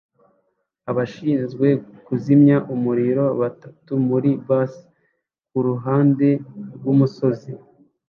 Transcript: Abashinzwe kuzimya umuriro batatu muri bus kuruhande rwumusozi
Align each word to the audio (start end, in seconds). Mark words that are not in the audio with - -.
Abashinzwe 0.89 1.67
kuzimya 2.05 2.57
umuriro 2.73 3.25
batatu 3.41 3.91
muri 4.09 4.31
bus 4.47 4.71
kuruhande 5.49 6.29
rwumusozi 6.75 7.51